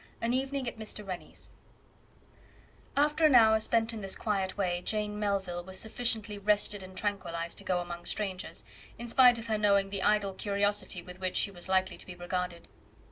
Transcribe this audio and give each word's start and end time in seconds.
An 0.19 0.33
Evening 0.33 0.67
At 0.67 0.79
Mr. 0.79 1.07
Rennie's 1.07 1.51
After 2.97 3.23
an 3.27 3.35
hour 3.35 3.59
spent 3.59 3.93
in 3.93 4.01
this 4.01 4.15
quiet 4.15 4.57
way, 4.57 4.81
Jane 4.83 5.19
Melville 5.19 5.63
was 5.63 5.77
sufficiently 5.77 6.39
rested 6.39 6.81
and 6.81 6.97
tranquillized 6.97 7.59
to 7.59 7.63
go 7.63 7.77
among 7.81 8.05
strangers, 8.05 8.63
in 8.97 9.07
spite 9.07 9.37
of 9.37 9.45
her 9.45 9.59
knowing 9.59 9.91
the 9.91 10.01
idle 10.01 10.33
curiosity 10.33 11.03
with 11.03 11.19
which 11.19 11.37
she 11.37 11.51
was 11.51 11.69
likely 11.69 11.97
to 11.99 12.05
be 12.07 12.15
regarded. 12.15 12.67